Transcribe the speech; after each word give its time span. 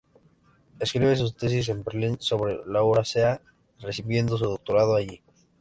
Escribe 0.79 1.15
su 1.15 1.31
tesis 1.31 1.69
en 1.69 1.83
Berlín, 1.83 2.17
sobre 2.19 2.57
Lauraceae, 2.65 3.39
recibiendo 3.81 4.35
su 4.35 4.45
Doctorado 4.45 4.95
allí. 4.95 5.21